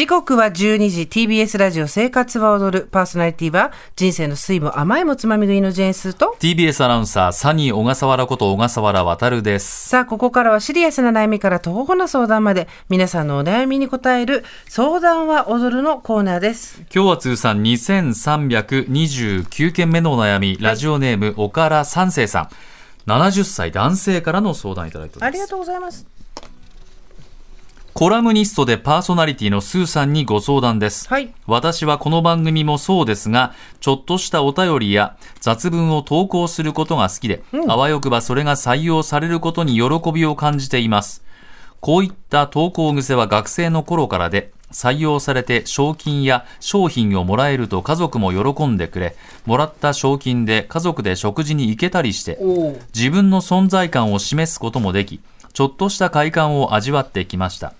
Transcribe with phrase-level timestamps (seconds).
[0.00, 6.38] 時刻は12時 TBS ラジオ生活は踊るパーソナリティは人生の酸いも甘いもつまみ食いのジェーンスーと。
[6.40, 9.90] TBS アナウンサーサニー小笠原こと小笠原渉です。
[9.90, 16.80] さあここからはシリアスな悩みから徒歩な相談まで皆さんのお悩みに答える相談は踊るのコーナーです。
[16.84, 22.48] 今日は通算2329件目のお悩み、ラジオネーム岡田三世さん。
[23.06, 25.28] 70歳男性からの相談いただいております。
[25.28, 26.06] ありがとうございます
[27.92, 31.08] コラムニストでパーソナリティのスーさんにご相談です。
[31.08, 41.22] はい私はこの番組もそうですが、ちょっとしたお便りや雑文を投稿することが好きで、あわよくばそれが採用されることに喜びを感じています。
[41.80, 52.38] こういった投稿癖は学生の頃からで、採用されて賞金や商品をもらえると家族も喜んでくれ、もらった賞金で家族で食事に行けたりして、
[52.94, 55.20] 自分の存在感を示すこともでき、
[55.52, 57.74] ちょっとした快感を味わってきました。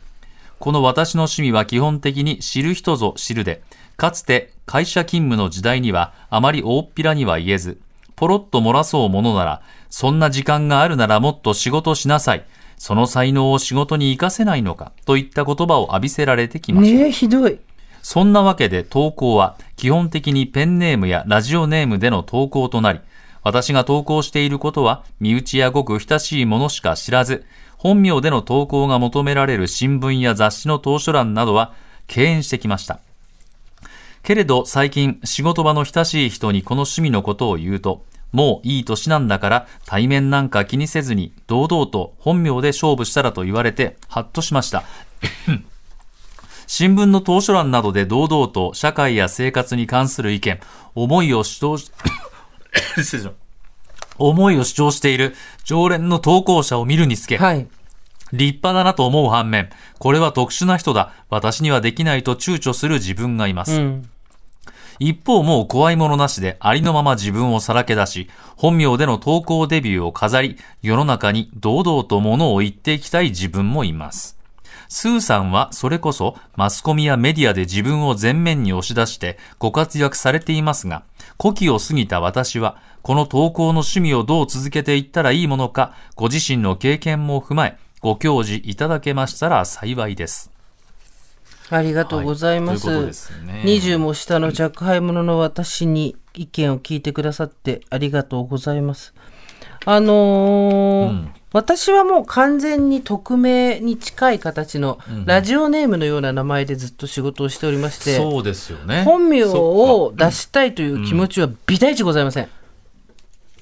[0.60, 3.62] この私の趣味は基本的に知る人ぞ知るで、
[3.96, 7.80] かつて会社勤務の時代にはあまり大っぴらには言えず、
[8.14, 12.44] ポロッと漏らそうものなら、そんな時間があるならもっと仕事しなさい。
[12.76, 16.98] その才能を仕事に活かせないのか、といった言葉を浴びせられてきました。
[16.98, 17.58] ねえひどい
[18.02, 23.00] そんなわけで投稿は基本的にペンネームやラジオネームでの投稿となり、
[23.42, 27.46] 私が投稿していることは身内やごく親しいものしか知らず、
[27.80, 31.72] 本名での投稿が求められる新聞や雑誌の投書欄などは
[32.08, 33.00] 敬遠してきました。
[34.22, 44.84] けれど最近仕事場の親しい人にこの趣味のことを言うと、もういい年なんだから対面なんか気にせずに堂々と本名で勝負したらと言われてハッとしました。
[46.66, 50.60] 新聞の投書欄などで堂々と社会や生活に関する意見、
[50.94, 51.90] 思いを主張し、
[53.02, 53.32] 失礼しま
[54.20, 57.66] 思いを主張している常連の投稿者を見るにつけ、はい
[58.32, 63.80] 立派だなと思う反面、これは特殊な人だ、私にはできないと躊躇する自分がいます。
[63.80, 64.08] うん
[65.02, 74.36] 一方もう怖いものなしでありのまま自分をさらけ出し、本名での投稿デビューを飾り、世の中に堂々と物を言っていきたい自分もいます。
[74.92, 81.04] スーさんはそれこそマスコミやメディアで自分を前面に押し出してご活躍されていますが、
[81.40, 90.50] 古希を過ぎた私は、この投稿の趣味をどう続けていったらいいものか、ご自身の経験も踏まえ、ご教示いただけましたら幸いです。
[91.70, 92.90] ありがとうございます。
[92.90, 93.04] はい
[93.46, 99.14] ね20も下の若輩者の私に意見を聞いてくださってありがとうございます。
[99.86, 109.02] あのー私はもう完全に匿名に近い形のラジオネームのような名前でずっと仕事をしておりまして、そうですよね。
[109.02, 112.48] 本名を出したいという気持ちは微大値ございません。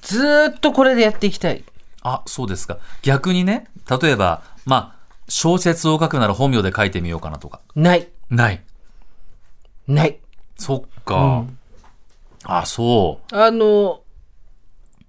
[0.01, 1.63] ずーっとこれでやっていきたい。
[2.01, 2.77] あ、そうですか。
[3.01, 3.67] 逆にね、
[4.01, 7.59] 例えば、まあ、小説を書くなら本名で書いてみようかなとか。
[7.75, 8.07] ない。
[8.29, 8.61] ない。
[9.87, 10.19] ない。
[10.57, 11.45] そっか。
[12.43, 14.01] あ、そあの、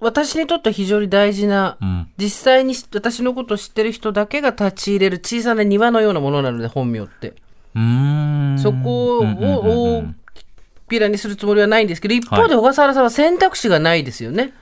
[0.01, 1.85] 私にとっては非常に大事な、う。
[1.85, 2.09] うん。
[2.17, 7.35] 実際に私のことを知ってる人だけが立ち入れる小さな庭のようなものなので、本名って。
[8.59, 10.05] そこを大っ
[10.89, 14.53] ぴらにするつもりはないんですけど、一方で小笠原さんは選択肢がないですよね。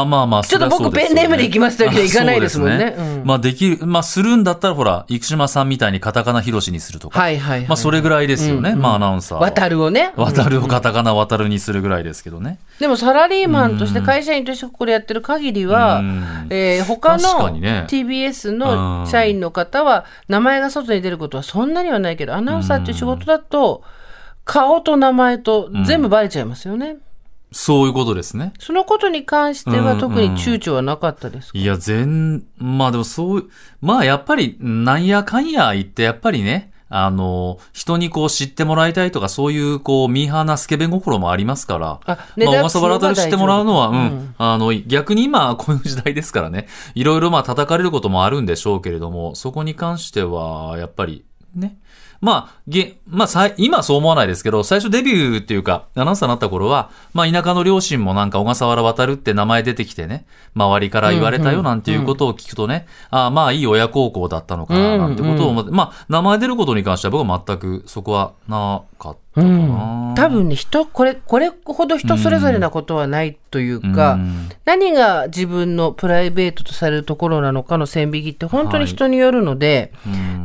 [0.00, 7.20] あ、まあまあ、ちょっと僕ペンネームで行きますというわけにはいかないですもんねまあ、できる、まあ、するんだったら、ほら、生島さんみたいにカタカナヒロシにするとか。
[7.20, 7.68] はいはいはい。
[7.68, 8.74] まあ、それぐらいですよね。
[8.74, 9.44] まあ、アナウンサーは。
[9.44, 10.12] 渡るをね。
[10.16, 12.58] 渡るをカタカナ渡るにするぐらいですけどね。
[12.80, 17.50] でもサラリーマンとして会社員としてこれやってる限りはうん、えー他の
[17.86, 23.82] TBS の社員の方は名前が外に出ることはそんなにはないけど、アナウンサーっていう仕事だと、
[24.44, 26.98] 顔と名前と全部バレちゃいますよね。
[27.56, 28.52] そういうことですね。
[28.58, 33.48] そのことに関してはうん特に躊躇はなかったですか、いや、全、まあでもそう、
[33.80, 44.34] まあやっぱり、なんやかんや言って、やっぱりね、あの、人にこう知ってもらいたいとか、そういうこう、ミーハーなスケベ心もありますから、あねまあ、小笠原で知ってもらうのは、うん、うん。
[44.36, 46.66] あの、逆に今、 こういう時代ですからね、
[46.96, 51.24] いろいろまあ叩かれることもあるんでしょうけれども、そこに関しては、やっぱり、
[51.54, 51.78] ね。
[52.24, 60.24] まあ、げ、まあ、さい今はそう思わないですけど、最初デビューっていうか、アナウンサーになった頃は、まあ、田舎の両親もなんか小笠原渡るって名前出てきてね、
[60.54, 74.48] 周りから言われたよなんていうことを聞くとね、ああ、まあ、いい親孝行だったのかな、なんてことを思って、まあ、名前出ることに関しては僕は全くそこはなかっ多分ね、人、これ、これほど人それぞれなことはないというか、うん。
[74.64, 79.92] 何が自分のプライベートとされるところなのかの線引きって本当に人によるので、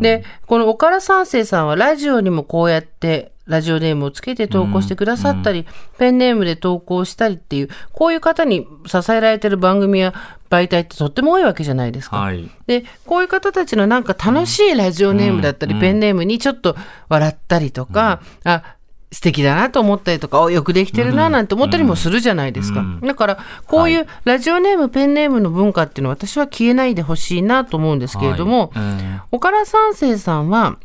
[0.01, 5.65] で、この岡田三世さんはラジオにもこうやってラジオネームをつけて投稿してくださったり、
[5.97, 10.13] ペンネームで投稿したりっていう、こういう方に支えられてる番組や
[10.51, 12.17] 媒体ってとっても多いわけじゃないですか。
[12.17, 12.49] はい。
[12.67, 15.79] で、こういう方たちのなんか楽しいラジオネームだったり、うん。
[15.79, 16.75] ペンネームにちょっと
[17.09, 18.75] 笑ったりとか、あ、
[19.11, 22.81] 素敵だなと思ったりとか、およくできてるななんて思ったりもするじゃないですか。
[22.81, 23.01] うん。
[23.01, 28.83] だから、こういうラジオネーム、ペンネームの文化っていうのは私は消えないでほしいなと思うんですけれども、はい。
[29.01, 30.77] え岡田三世さんは、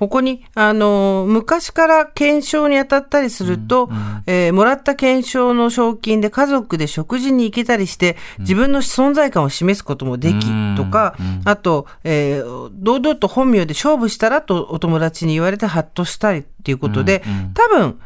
[0.00, 3.90] ここに、あの、昔から検証に当たったりすると、
[4.26, 10.74] えーもらった検証の賞金で家族で食事に行けたりして、自分の存在感を示すこともでき、うん。
[10.74, 18.00] とか、あと、えー堂々と本名で勝負したらとお友達に言われてハッとしたりっていうことで、多分、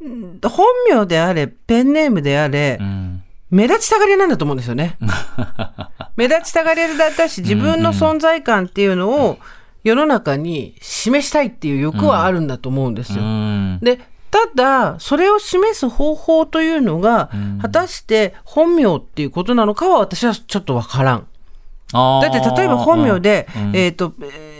[0.00, 0.40] うん。
[0.42, 2.80] 本名であれ、ペンネームであれ、
[3.50, 4.96] 目立ちたがりなんだと思うんですよね。
[6.16, 9.38] 目立ちたがりだったし、自分の存在感っていうのを
[9.86, 13.22] 世の中に示したいっていう欲はあるんだと思うんですよ。
[13.22, 13.78] うん。
[13.80, 14.00] で、
[14.32, 17.30] ただ、それを示す方法というのが、
[17.62, 21.28] 果たして本名っていうことなのかは私はちょっとわからん。
[21.92, 23.76] だって例えば本名で、うん。
[23.76, 24.12] えっ、と、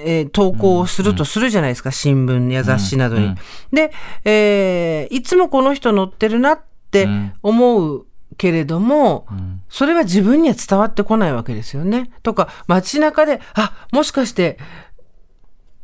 [0.05, 3.35] えー投稿をするとするじゃないですか、新聞や雑誌などに。
[3.73, 3.91] で、
[4.25, 6.61] えーいつもこの人載ってるなっ
[6.93, 7.09] て
[7.43, 8.07] 思う
[8.39, 9.27] けれども、
[9.69, 12.11] それは自分には伝わってこないわけですよね。
[12.23, 14.59] とか、街中で、あ、もしかして、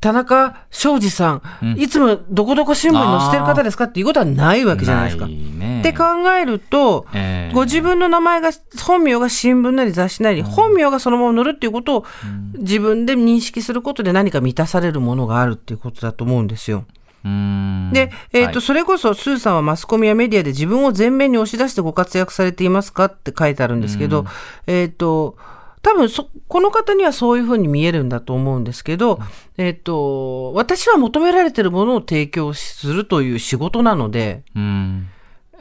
[0.03, 5.29] 田中庄司さん、いつもどこどこ新聞に載せてる方ですかっていうことはないわけじゃないですか。
[5.29, 6.05] ねって考
[6.37, 8.51] えると、えーご自分の名前が、
[8.85, 12.07] 本名が新聞なり雑誌なり、本名がそのまま載るっていうことを
[12.55, 16.85] 自分で認識することで何か満たされるものがあるっていうことだと思うんですよ。
[17.25, 17.91] うん。
[17.93, 18.63] で、えっ、と、はい。
[18.63, 24.25] それこそ、スーさんはマスコミやメディアで自分を前面に押し出してご活躍されていますかって書いてあるんですけど、
[24.67, 25.37] えっ、と、
[25.83, 29.19] 多分そ、この方にはそういうふうに見えるんだと思うんですけど、
[29.57, 35.09] えっ、と、私は求められているものを提供するという仕事なので、うん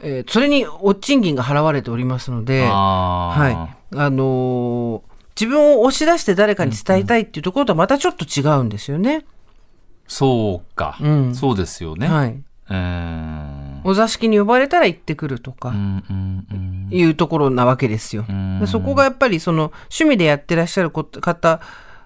[0.04, 3.96] えーそれにお賃金が払われておりますので、はい。
[3.96, 9.24] あのー自分を押し出して誰かに伝えたいっていうところとはまたちょっと違うんですよね。
[10.06, 12.42] そうか、うんそうですよね、はい。
[12.70, 15.74] えーお座敷に呼ばれたら行ってくるとか。
[16.90, 18.22] いうところなわけですよ。
[18.30, 21.60] んでそこがやっぱりその趣味でやってらっしゃる方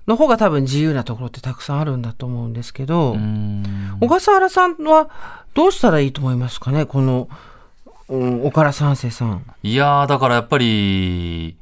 [0.06, 3.64] の方が多分自由なところってたくさんあるんだと思うんですけど、うん
[4.00, 5.10] 小笠原さんは
[5.54, 7.28] どうしたらいいと思いますかねこの、
[8.08, 9.44] うん、岡田三世さん。
[9.62, 11.56] いやー、だからやっぱり、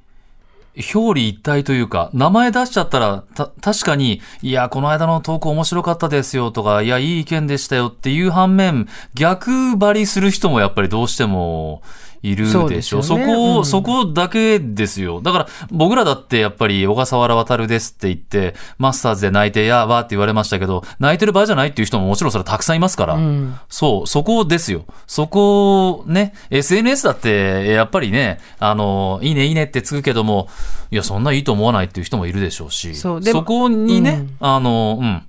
[0.76, 11.82] 表裏一体というか、名前出しちゃったら、た、確かに、いや、この間の投稿面白かったですよとか、いや、いい意見でしたよっていう反面、逆張りする人もやっぱりどうしても
[12.24, 12.68] いるでしょ？
[12.68, 13.06] ですよね。
[13.06, 13.64] そこを、うん。
[13.66, 15.20] そこだけですよ。
[15.20, 23.54] だから、僕らだってやっぱり、小笠原渉ですって言って、マスターズで泣いて、やわーって言われましたけど、泣いてる場合じゃないっていう人ももちろんそれはたくさんいますから、うん。
[23.68, 24.86] そう、そこですよ。
[25.06, 30.48] そこ、ね、SNS だって、やっぱりね、あの、いいね、いいねってつくけども、
[30.90, 34.36] いや、そんないいと思わないっていう人もいるでしょうし、そこにね、うん。
[34.40, 35.22] あの、うん、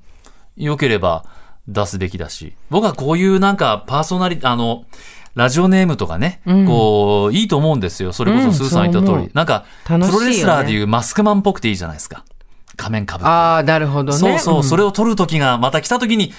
[0.56, 1.25] 良ければ
[1.68, 4.86] 出すべきだし、僕はこういうなんか、パーソナリ、あの、
[5.35, 8.13] ラジオネームとかね、うんこう、いいと思うんですよ。
[8.13, 12.23] それこうんそスーさん言ったそう思う、通りなんか、ねロレスラーでいうマスクマンっぽくていいじゃないですか。
[12.77, 13.29] 仮面かぶって。
[13.29, 14.17] ああ、なるほどね。
[14.17, 16.33] そうそう、んそれを取る時がまた来た時に、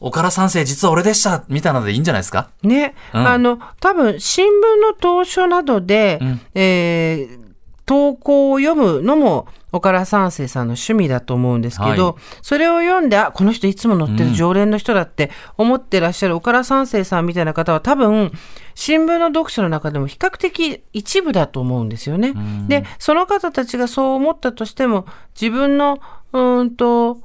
[0.00, 2.48] 岡田三世実は俺でしたみたいなのでいいんじゃないですか？
[2.62, 4.50] ね、うんあの、多分、新聞
[4.86, 7.45] の投書などで、んえー
[7.86, 12.14] 投稿を読むのも、岡田三世さんの趣味だと思うんですけど、はい。
[12.42, 18.32] それを読んで、あ、この人いつも載ってる常連の人だって思ってらっしゃる岡田三世さんみたいな方は多分、
[18.74, 22.34] 新聞の読者の中でも比較的一部だと思うんですよね。
[22.66, 25.06] で、その方たちがそう思ったとしても、
[25.40, 26.00] 自分の、
[26.32, 27.18] うーんと、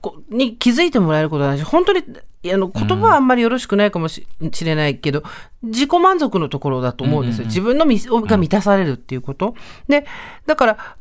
[0.00, 2.04] こに気づいてもらえることはないし、本当に、
[2.46, 5.22] あの、言葉はあんまりよろしくないかもししれないけど、
[5.62, 7.46] 自己満足のところだと思うんですよ。
[7.46, 9.54] 自分のみが満たされるっていうこと。
[9.88, 10.06] で、
[10.46, 10.96] だから、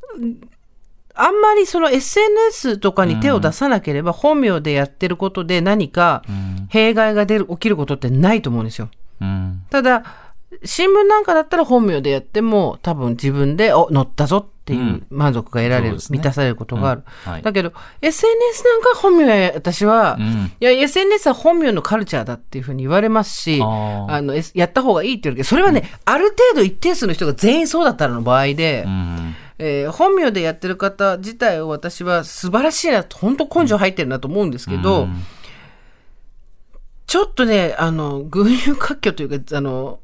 [1.19, 6.23] あんまりその SNS とかに手を出さなければ、本名でやってることで何か
[6.69, 8.89] 弊害が出る、起きることってないと思うんですよ。
[9.21, 9.63] うん。
[9.69, 10.03] ただ、
[10.63, 16.17] 新聞なんかだったら本名でやっても多分自分で、お、載ったぞっていう満足が得られる、そうですね。
[16.17, 17.03] 満たされることがある。
[17.25, 17.31] うん。
[17.31, 17.41] はい。
[17.41, 17.71] だけど、
[18.01, 20.51] SNS なんかは本名や、私は、うん。
[20.59, 29.35] いや、SNS は本名のカルチャーだっていうふうに言われますし、あの、やった方がいいって言うけど、それはね、ある程度一定数の人が全員そうだったらの場合で、うん。
[29.59, 35.23] えー本名でやってる方自体を私は素晴らしいなと、本当根性入ってるなと思うんですけど、うん。
[37.07, 39.99] ちょっとね、あの、群雄割拠というか、あの、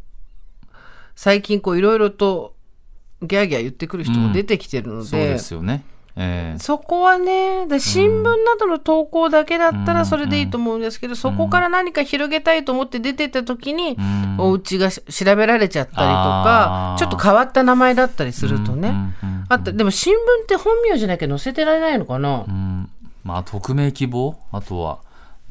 [1.16, 2.53] 最近こういろいろと
[3.24, 5.84] ギャーギャー言ってくる人も出てきてるので、そうですよね。
[6.16, 6.60] ええ。
[6.60, 14.36] そこはね、で新聞などの投稿だけだったらそれでいいと思うんですけど、そこから何か広げたいと思って出てった時に、ん。
[14.38, 18.90] お家がし調べられちゃったりとかちょっと変わった名前だったりするとね。
[18.90, 22.90] うんうんうんあと、でも新聞って本名じゃなきゃ載せてられないのかな、うん。
[23.24, 24.38] まあ匿名希望？
[24.54, 25.00] あとは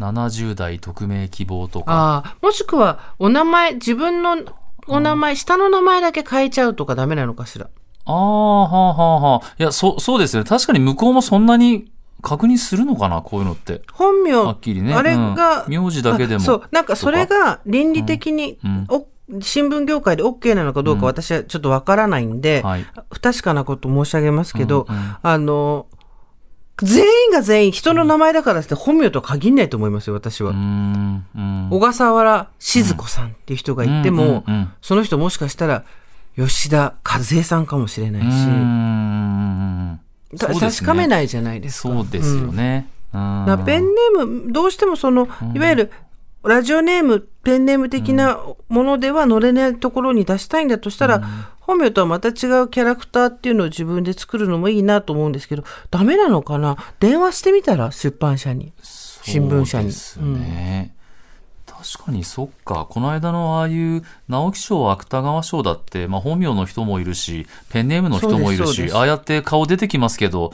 [0.00, 2.36] 70代匿名希望とか。
[2.40, 4.38] もしくはお名前、自分の
[4.88, 7.68] お名前、下の名前だけ変えちゃうとかダメなのかしら？
[8.04, 10.48] ああはあはあはあいやそそうですよね。
[10.48, 13.82] 確かに向こうもそんなに確認するのかなこういうのって。
[13.92, 14.94] 本名、はっきりね。
[14.94, 16.42] あれが、うん名字だけでも。
[16.42, 18.86] あそう、なんかそれが倫理的に、うん。
[18.88, 19.06] お
[19.40, 22.86] 新聞業界で OK なのかどうか私はちょっとわからないんで、はい。
[23.12, 25.16] 不確かなこと申し上げますけど、うんうん。
[25.22, 25.86] あの、
[26.82, 30.52] 全員が全員人の名前だからって本名とは限んないと思いますよ、私は。
[31.70, 34.44] 小笠原静子さんっていう人がいても、
[34.80, 35.84] その人もしかしたら
[36.36, 38.30] 吉田和恵さんかもしれないう
[40.38, 41.88] し、確かめないじゃないですか。
[41.88, 42.88] そうですよね。
[43.12, 45.92] ペンネーム、どうしてもその、いわゆる、
[46.44, 51.22] ラジオネーム、ペンネーム的なものでは乗れないところに出したいんだとしたら、
[51.60, 52.34] 本名とはまた違う
[52.68, 56.76] キャラクターっていうのを自分で作るのもいいなと思うんですけど、ダメなのかな？
[56.98, 57.92] 電話してみたら？
[57.92, 58.72] 出版社に。
[58.82, 60.94] 新聞社にですね。
[61.66, 62.86] 確かにそっか。
[62.88, 70.52] この間のああいう直木賞、芥川賞だって、まあ本名の人もいるし、ペンネームの人もいるし、ああやって顔出てきますけど、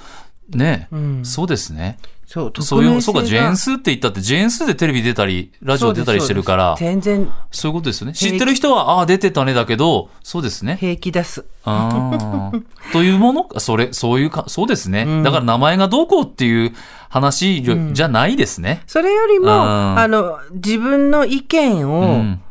[0.50, 1.98] ね、んそうですね。
[2.26, 8.12] そう、そういう、そうか、ジェーンスって言ったって、ジェーンスーでテレビ出たり、ラジオ出たりしてるから、全然そういうことですよね。
[8.12, 10.76] 知ってる人は、ああ、出てたねだけど、そうですね。
[10.78, 11.46] 平気出す。
[11.64, 12.62] あー
[12.92, 13.44] というもの？
[13.44, 15.06] か、それ、そういうか、そうですね。
[15.22, 16.74] だから名前がどうこうっていう
[17.08, 18.82] 話じゃ,、ないですね。
[18.86, 22.42] それよりも、うんあの、自分の意見うをん。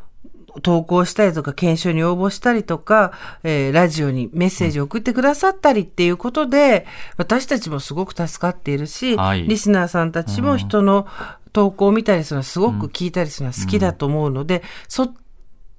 [0.62, 3.12] 投稿したりとか、研修に応募したりとか、
[3.44, 6.86] えーラジオにメッセージを送ってくださったりっていうことで、
[7.18, 9.48] 私たちもすごく助かっているし、はい。
[9.48, 11.08] リスナーさんたちも人の
[11.54, 15.14] 投稿を見たりするのはすごく聞いたりするのは好きだと思うので、そっ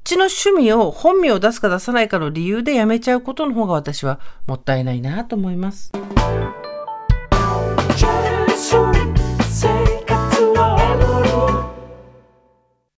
[0.04, 5.92] ちの趣味を本名を出すか出さないかの理由でやめちゃうことの方が私はもったいないなと思います。